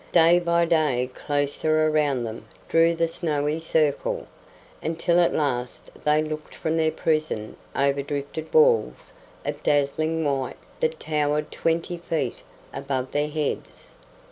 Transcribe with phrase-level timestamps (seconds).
[0.11, 4.25] Day by day closer around them drew the snowy circle,
[4.81, 9.13] until at last they looked from their prison over drifted walls
[9.45, 12.41] of dazzling white that towered twenty feet
[12.73, 13.89] above their heads.